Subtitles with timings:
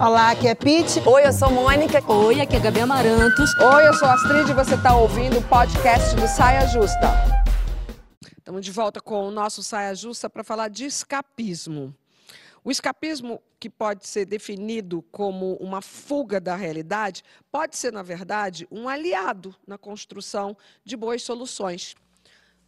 [0.00, 1.00] Olá, aqui é Pete.
[1.06, 2.02] Oi, eu sou Mônica.
[2.12, 3.50] Oi, aqui é Gabi Amarantos.
[3.58, 7.12] Oi, eu sou Astrid e você está ouvindo o podcast do Saia Justa.
[8.36, 11.94] Estamos de volta com o nosso Saia Justa para falar de escapismo.
[12.62, 18.66] O escapismo, que pode ser definido como uma fuga da realidade, pode ser, na verdade,
[18.70, 21.94] um aliado na construção de boas soluções.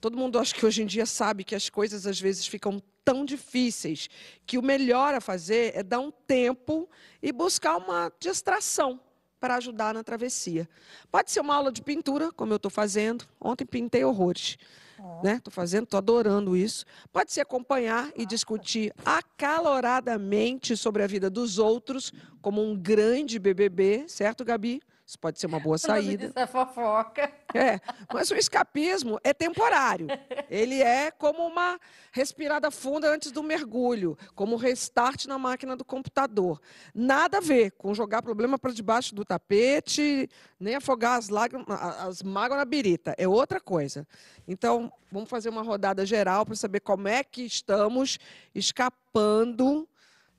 [0.00, 3.24] Todo mundo acho que hoje em dia sabe que as coisas às vezes ficam tão
[3.24, 4.08] difíceis
[4.46, 6.88] que o melhor a fazer é dar um tempo
[7.22, 9.00] e buscar uma distração
[9.38, 10.68] para ajudar na travessia.
[11.10, 13.26] Pode ser uma aula de pintura, como eu estou fazendo.
[13.38, 14.56] Ontem pintei horrores.
[14.92, 15.40] Estou né?
[15.50, 16.86] fazendo, estou adorando isso.
[17.12, 24.04] Pode ser acompanhar e discutir acaloradamente sobre a vida dos outros, como um grande BBB,
[24.08, 24.80] certo, Gabi?
[25.06, 26.26] Isso pode ser uma boa saída.
[26.26, 27.30] Isso é fofoca.
[27.54, 27.78] É,
[28.12, 30.06] mas o escapismo é temporário.
[30.50, 31.78] Ele é como uma
[32.10, 36.58] respirada funda antes do mergulho, como um restart na máquina do computador.
[36.94, 42.22] Nada a ver com jogar problema para debaixo do tapete, nem afogar as, lágrimas, as
[42.22, 43.14] mágoas na birita.
[43.18, 44.08] É outra coisa.
[44.48, 48.18] Então, vamos fazer uma rodada geral para saber como é que estamos
[48.54, 49.86] escapando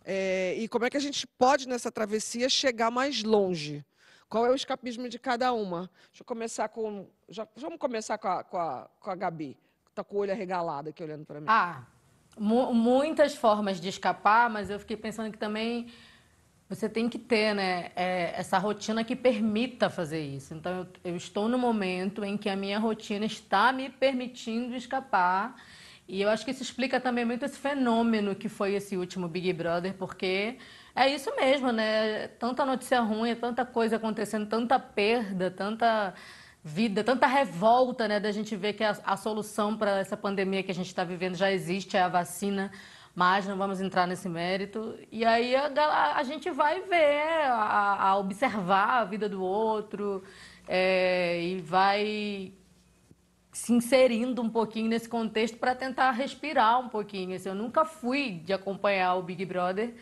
[0.03, 3.85] é, e como é que a gente pode, nessa travessia, chegar mais longe.
[4.36, 5.89] Qual é o escapismo de cada uma?
[6.09, 7.08] Deixa eu começar com.
[7.30, 10.33] Já, vamos começar com a, com a, com a Gabi, que está com o olho
[10.33, 11.45] arregalado aqui olhando para mim.
[11.50, 11.83] Ah,
[12.38, 15.88] mu muitas formas de escapar, mas eu fiquei pensando que também
[16.67, 20.53] você tem que ter né, é, essa rotina que permita fazer isso.
[20.53, 25.56] Então, eu, eu estou no momento em que a minha rotina está me permitindo escapar.
[26.08, 29.52] E eu acho que isso explica também muito esse fenômeno que foi esse último Big
[29.53, 30.58] Brother, porque
[30.95, 32.28] é isso mesmo, né?
[32.39, 36.14] Tanta notícia ruim, tanta coisa acontecendo, tanta perda, tanta
[36.64, 38.20] vida, tanta revolta, né?
[38.20, 41.36] Da gente ver que a, a solução para essa pandemia que a gente está vivendo
[41.36, 42.72] já existe, é a vacina,
[43.16, 44.97] mas não vamos entrar nesse mérito.
[45.12, 50.23] E aí a, a gente vai ver, a, a, observar a vida do outro
[50.67, 52.53] é, e vai
[53.55, 57.33] se inserindo um pouquinho nesse contexto para tentar respirar um pouquinho.
[57.33, 59.93] Assim, eu nunca fui de acompanhar o Big Brother.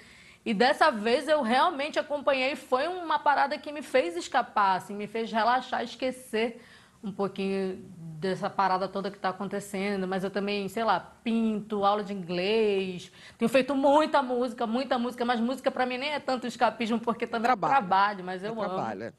[0.43, 5.05] E dessa vez eu realmente acompanhei, foi uma parada que me fez escapar, assim, me
[5.05, 6.59] fez relaxar, esquecer
[7.03, 7.79] um pouquinho
[8.19, 13.11] dessa parada toda que está acontecendo, mas eu também, sei lá, pinto, aula de inglês,
[13.37, 17.27] tenho feito muita música, muita música, mas música para mim nem é tanto escapismo porque
[17.27, 18.61] também trabalho, trabalho mas eu é amo.
[18.61, 19.13] Trabalho.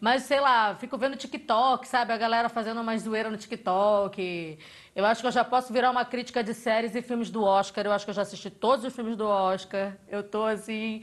[0.00, 2.12] Mas, sei lá, fico vendo TikTok, sabe?
[2.12, 4.58] A galera fazendo uma zoeira no TikTok.
[4.94, 7.84] Eu acho que eu já posso virar uma crítica de séries e filmes do Oscar.
[7.84, 9.96] Eu acho que eu já assisti todos os filmes do Oscar.
[10.08, 11.02] Eu tô, assim,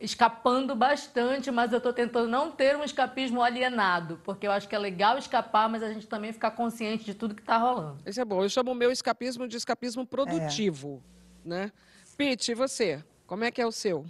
[0.00, 4.20] escapando bastante, mas eu tô tentando não ter um escapismo alienado.
[4.22, 7.34] Porque eu acho que é legal escapar, mas a gente também ficar consciente de tudo
[7.34, 7.98] que tá rolando.
[8.06, 8.42] Isso é bom.
[8.42, 11.02] Eu chamo o meu escapismo de escapismo produtivo,
[11.44, 11.48] é.
[11.48, 11.72] né?
[12.16, 13.02] Pete, e você?
[13.26, 14.06] Como é que é o seu?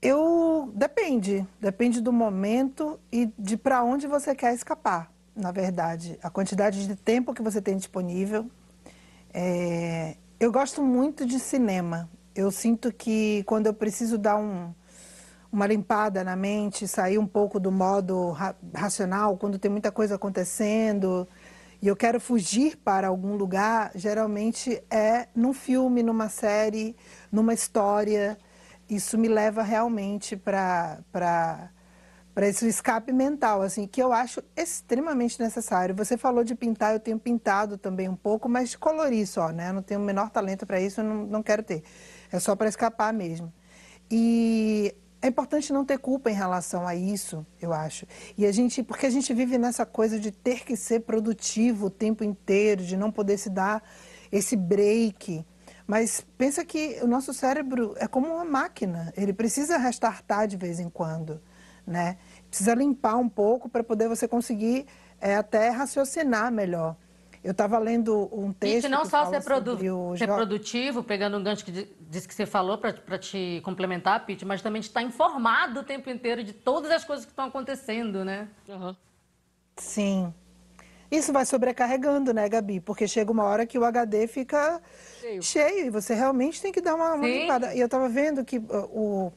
[0.00, 6.28] Eu depende, depende do momento e de para onde você quer escapar, na verdade, a
[6.28, 8.50] quantidade de tempo que você tem disponível.
[9.32, 10.16] É...
[10.38, 12.10] Eu gosto muito de cinema.
[12.34, 14.74] Eu sinto que quando eu preciso dar um,
[15.50, 20.16] uma limpada na mente, sair um pouco do modo ra racional, quando tem muita coisa
[20.16, 21.26] acontecendo
[21.80, 26.94] e eu quero fugir para algum lugar, geralmente é num filme, numa série,
[27.32, 28.36] numa história
[28.88, 31.00] isso me leva realmente para
[32.42, 35.94] esse escape mental, assim, que eu acho extremamente necessário.
[35.94, 39.70] Você falou de pintar, eu tenho pintado também um pouco, mas de colorir só, né?
[39.70, 41.82] Eu não tenho o menor talento para isso, eu não, não quero ter.
[42.30, 43.52] É só para escapar mesmo.
[44.10, 48.06] E é importante não ter culpa em relação a isso, eu acho.
[48.38, 51.90] E a gente, porque a gente vive nessa coisa de ter que ser produtivo o
[51.90, 53.82] tempo inteiro, de não poder se dar
[54.30, 55.44] esse break.
[55.86, 60.80] Mas pensa que o nosso cérebro é como uma máquina, ele precisa restartar de vez
[60.80, 61.40] em quando,
[61.86, 62.18] né?
[62.48, 64.86] Precisa limpar um pouco para poder você conseguir
[65.20, 66.96] é, até raciocinar melhor.
[67.44, 68.86] Eu estava lendo um texto.
[68.86, 69.78] E não só ser, produ
[70.18, 74.60] ser produtivo, pegando um gancho que disse que você falou para te complementar, Pete, mas
[74.60, 78.48] também estar informado o tempo inteiro de todas as coisas que estão acontecendo, né?
[78.68, 78.96] Uhum.
[79.76, 80.34] Sim.
[81.10, 82.80] Isso vai sobrecarregando, né, Gabi?
[82.80, 84.80] Porque chega uma hora que o HD fica
[85.20, 87.74] cheio, cheio e você realmente tem que dar uma, uma limpada.
[87.74, 88.62] E eu estava vendo que uh,
[88.92, 89.32] o,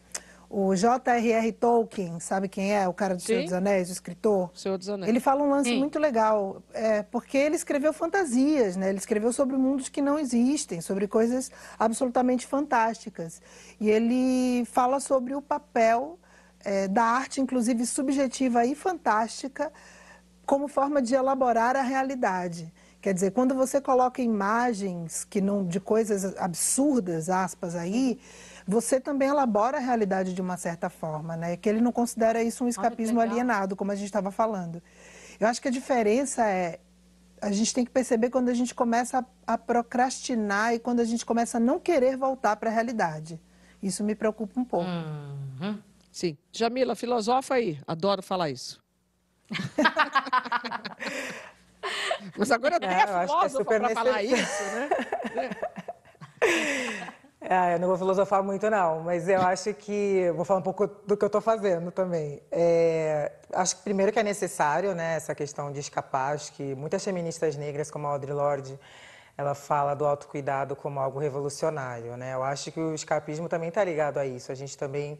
[0.49, 1.51] o J.R.R.
[1.51, 2.87] Tolkien, sabe quem é?
[2.87, 3.27] O cara do Sim.
[3.27, 4.49] Senhor dos Anéis, o escritor?
[4.55, 5.09] Senhor dos Anéis.
[5.09, 5.77] Ele fala um lance Sim.
[5.77, 8.89] muito legal, é, porque ele escreveu fantasias, né?
[8.89, 13.41] Ele escreveu sobre mundos que não existem, sobre coisas absolutamente fantásticas.
[13.79, 16.17] E ele fala sobre o papel
[16.63, 19.71] é, da arte, inclusive subjetiva e fantástica,
[20.49, 22.73] como forma de elaborar a realidade.
[22.99, 28.19] Quer dizer, quando você coloca imagens que não de coisas absurdas, aspas aí,
[28.67, 31.55] você também elabora a realidade de uma certa forma, né?
[31.55, 34.81] Que ele não considera isso um escapismo alienado, como a gente estava falando.
[35.39, 36.79] Eu acho que a diferença é
[37.39, 41.05] a gente tem que perceber quando a gente começa a, a procrastinar e quando a
[41.05, 43.39] gente começa a não querer voltar para a realidade.
[43.83, 44.89] Isso me preocupa um pouco.
[44.89, 45.77] Uhum.
[46.11, 46.35] Sim.
[46.51, 47.79] Jamila, filosofa aí.
[47.87, 48.81] Adoro falar isso.
[52.37, 54.89] Mas agora tem é, é para falar isso, né?
[57.41, 57.41] É,
[57.75, 60.31] eu não vou filosofar muito, não, mas eu acho que.
[60.35, 62.41] Vou falar um pouco do que eu estou fazendo também.
[62.51, 66.35] É, acho que, primeiro, que é necessário né, essa questão de escapar.
[66.35, 68.77] Acho que muitas feministas negras, como a Audre Lorde,
[69.37, 72.17] ela fala do autocuidado como algo revolucionário.
[72.17, 72.33] Né?
[72.33, 74.51] Eu acho que o escapismo também está ligado a isso.
[74.51, 75.17] A gente também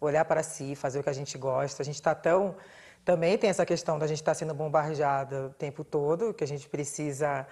[0.00, 1.82] olhar para si, fazer o que a gente gosta.
[1.82, 2.56] A gente está tão.
[3.04, 6.46] Também tem essa questão da gente estar tá sendo bombardeada o tempo todo, que a
[6.46, 7.46] gente precisa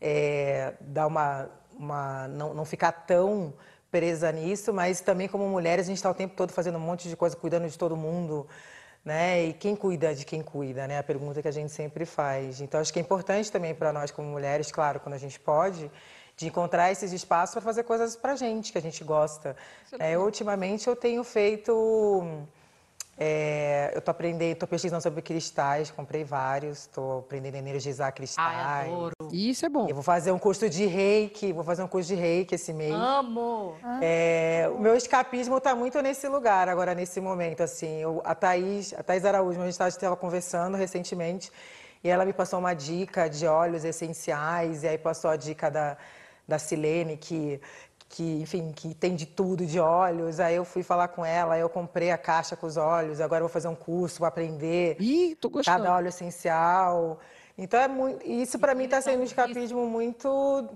[0.00, 3.52] é, dar uma uma, não, não ficar tão
[3.90, 7.08] presa nisso, mas também como mulheres a gente está o tempo todo fazendo um monte
[7.08, 8.46] de coisa, cuidando de todo mundo,
[9.04, 9.44] né?
[9.44, 10.98] E quem cuida de quem cuida, né?
[10.98, 12.60] A pergunta que a gente sempre faz.
[12.60, 15.90] Então acho que é importante também para nós como mulheres, claro, quando a gente pode,
[16.36, 19.56] de encontrar esses espaços para fazer coisas para a gente que a gente gosta.
[19.98, 22.46] É, ultimamente eu tenho feito
[23.18, 28.56] é, eu estou aprendendo, estou pesquisando sobre cristais, comprei vários, estou aprendendo a energizar cristais.
[28.58, 29.14] Ai, adoro.
[29.30, 29.86] Isso é bom.
[29.86, 32.94] Eu vou fazer um curso de reiki, vou fazer um curso de reiki esse mês.
[32.94, 33.76] Amo!
[34.00, 38.00] É, o meu escapismo está muito nesse lugar agora, nesse momento, assim.
[38.00, 41.52] Eu, a Thaís, a Thaís Araújo, a gente estava conversando recentemente
[42.02, 45.96] e ela me passou uma dica de óleos essenciais e aí passou a dica da,
[46.48, 47.60] da Silene, que
[48.12, 50.38] que, enfim, que tem de tudo de óleos.
[50.38, 53.48] Aí eu fui falar com ela, eu comprei a caixa com os óleos, agora eu
[53.48, 55.78] vou fazer um curso, vou aprender Ih, tô gostando.
[55.78, 57.18] cada óleo essencial.
[57.56, 60.68] Então é muito, isso para mim está sendo um escapismo muito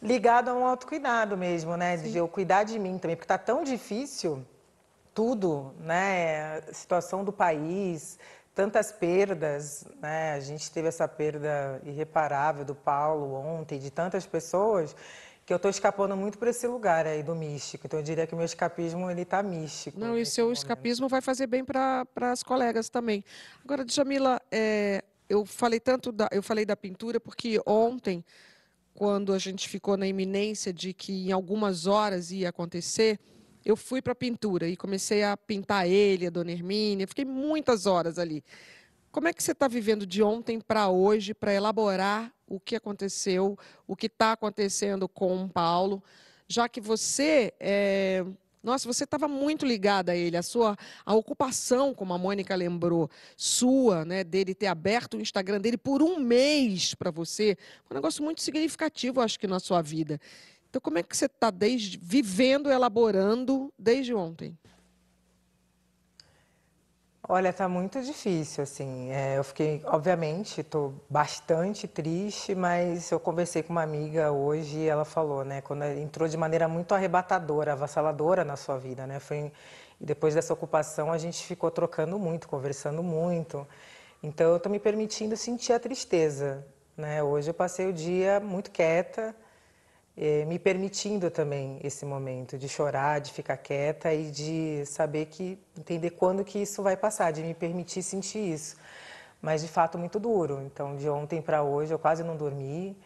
[0.00, 1.98] ligado a um autocuidado mesmo, né?
[1.98, 2.10] Sim.
[2.10, 4.42] De eu cuidar de mim também, porque está tão difícil
[5.12, 6.58] tudo, né?
[6.68, 8.18] A situação do país,
[8.54, 10.32] tantas perdas, né?
[10.32, 14.96] A gente teve essa perda irreparável do Paulo ontem, de tantas pessoas
[15.48, 17.86] que eu estou escapando muito por esse lugar aí do místico.
[17.86, 19.98] Então eu diria que o meu escapismo ele está místico.
[19.98, 20.58] Não, e seu momento.
[20.58, 23.24] escapismo vai fazer bem para as colegas também.
[23.64, 28.22] Agora, Jamila, é, eu falei tanto da, eu falei da pintura porque ontem,
[28.92, 33.18] quando a gente ficou na iminência de que em algumas horas ia acontecer,
[33.64, 37.08] eu fui para a pintura e comecei a pintar ele, a Dona Hermínia.
[37.08, 38.44] Fiquei muitas horas ali.
[39.10, 43.58] Como é que você está vivendo de ontem para hoje para elaborar o que aconteceu,
[43.86, 46.02] o que está acontecendo com Paulo,
[46.48, 48.24] já que você, é...
[48.62, 53.10] nossa, você estava muito ligada a ele, a sua a ocupação, como a Mônica lembrou,
[53.36, 57.56] sua, né, dele ter aberto o Instagram dele por um mês para você,
[57.90, 60.18] um negócio muito significativo, acho que na sua vida.
[60.70, 64.56] Então, como é que você está desde vivendo, elaborando desde ontem?
[67.30, 69.10] Olha, tá muito difícil, assim.
[69.10, 74.88] É, eu fiquei, obviamente, estou bastante triste, mas eu conversei com uma amiga hoje e
[74.88, 79.20] ela falou, né, quando entrou de maneira muito arrebatadora, avassaladora na sua vida, né?
[79.20, 79.52] Foi
[80.00, 83.66] e depois dessa ocupação a gente ficou trocando muito, conversando muito.
[84.22, 86.64] Então eu estou me permitindo sentir a tristeza,
[86.96, 87.22] né?
[87.22, 89.34] Hoje eu passei o dia muito quieta
[90.20, 95.56] eh, me permitindo também esse momento de chorar, de ficar quieta e de saber que
[95.78, 98.76] entender quando que isso vai passar, de me permitir sentir isso.
[99.40, 100.60] Mas de fato muito duro.
[100.66, 102.96] Então de ontem para hoje eu quase não dormi,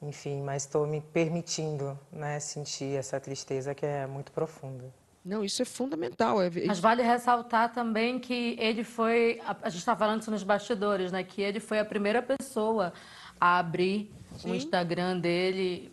[0.00, 4.90] enfim, mas estou me permitindo, né, sentir essa tristeza que é muito profunda.
[5.22, 6.42] Não, isso é fundamental.
[6.42, 6.50] É...
[6.66, 11.22] Mas vale ressaltar também que ele foi, a, gente está falando isso nos bastidores, né?
[11.22, 12.94] Que ele foi a primeira pessoa
[13.38, 14.50] a abrir Sim.
[14.50, 15.92] o Instagram dele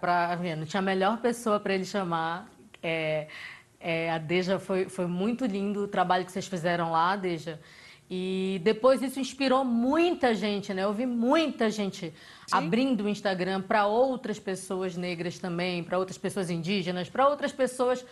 [0.00, 2.48] para não tinha a melhor pessoa para ele chamar.
[2.82, 3.28] É,
[3.80, 7.58] é, a Deja foi, foi muito lindo o trabalho que vocês fizeram lá, Deja.
[8.14, 10.84] E depois isso inspirou muita gente, né?
[10.84, 12.12] Eu vi muita gente Sim.
[12.50, 18.04] abrindo o Instagram para outras pessoas negras também, para outras pessoas indígenas, para outras pessoas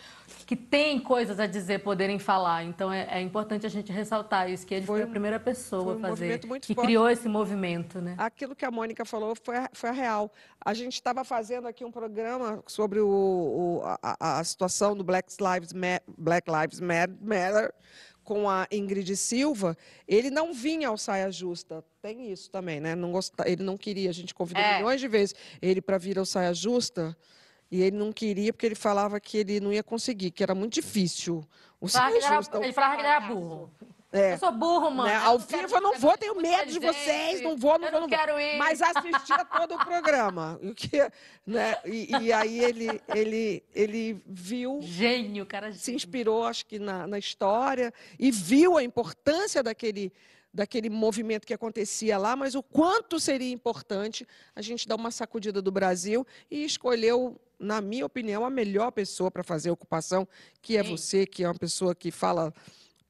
[0.47, 2.63] que têm coisas a dizer, poderem falar.
[2.63, 5.95] Então é, é importante a gente ressaltar isso, que ele foi, foi a primeira pessoa
[5.95, 6.73] a fazer, que forte.
[6.75, 8.15] criou esse movimento, né?
[8.17, 10.31] Aquilo que a Mônica falou foi a, foi a real.
[10.65, 15.31] A gente estava fazendo aqui um programa sobre o, o a, a, situação do Black
[15.39, 15.73] Lives,
[16.17, 17.71] Black Lives Matter
[18.23, 21.83] com a Ingrid Silva, ele não vinha ao Saia Justa.
[22.01, 22.95] Tem isso também, né?
[22.95, 24.77] Não gosta, ele não queria, a gente convidou é.
[24.77, 27.15] milhões de vezes ele para vir ao Saia Justa.
[27.69, 30.73] E ele não queria porque ele falava que ele não ia conseguir, que era muito
[30.73, 31.45] difícil.
[31.79, 33.71] O Saia Justa, ele falava que ele era burro.
[34.11, 34.33] É.
[34.33, 35.09] Eu sou burro, mano.
[35.09, 35.15] Né?
[35.15, 38.01] Ao não vivo eu não vou, tenho medo de vocês, não vou, não eu vou,
[38.01, 38.17] não vou.
[38.17, 38.57] quero ir.
[38.57, 40.59] Mas assistia todo o programa.
[40.71, 40.97] O que,
[41.45, 41.77] né?
[41.85, 45.73] e, e aí ele, ele, ele viu Gênio, cara.
[45.73, 50.13] se inspirou, acho que, na, na história e viu a importância daquele,
[50.53, 54.25] daquele movimento que acontecia lá, mas o quanto seria importante
[54.55, 59.29] a gente dar uma sacudida do Brasil e escolheu, na minha opinião, a melhor pessoa
[59.29, 60.27] para fazer a ocupação,
[60.61, 60.89] que é Sim.
[60.89, 62.53] você, que é uma pessoa que fala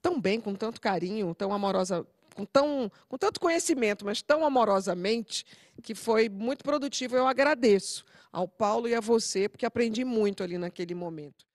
[0.01, 2.05] tão bem, com tanto carinho, tão amorosa.
[2.33, 5.45] Com, tão, com tanto conhecimento, mas tão amorosamente,
[5.83, 7.15] que foi muito produtivo.
[7.15, 11.45] Eu agradeço ao Paulo e a você, porque aprendi muito ali naquele momento.